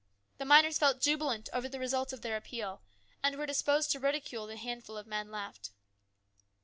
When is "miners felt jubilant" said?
0.45-1.47